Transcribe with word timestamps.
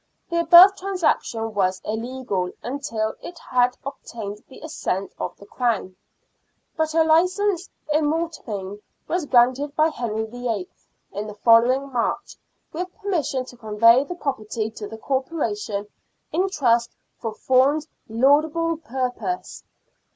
The 0.31 0.39
above 0.39 0.75
transaction 0.77 1.53
was 1.53 1.79
illegal 1.85 2.49
until 2.63 3.13
it 3.21 3.37
had 3.37 3.77
obtained 3.85 4.43
the 4.47 4.59
assent 4.61 5.13
of 5.19 5.37
the 5.37 5.45
Crown, 5.45 5.95
but 6.75 6.95
a 6.95 7.03
licence 7.03 7.69
in 7.93 8.05
mortmain 8.07 8.81
was 9.07 9.27
granted 9.27 9.75
by 9.75 9.89
Henry 9.89 10.25
VIII. 10.25 10.67
in 11.11 11.27
the 11.27 11.35
following 11.35 11.93
March, 11.93 12.35
with 12.73 12.87
permission 12.97 13.45
to 13.45 13.57
convey 13.57 14.03
the 14.03 14.15
property 14.15 14.71
to 14.71 14.87
the 14.87 14.97
Corporation, 14.97 15.85
in 16.31 16.49
trust 16.49 16.89
for 17.19 17.35
Thome's" 17.35 17.87
laudable 18.09 18.77
purpose." 18.77 19.63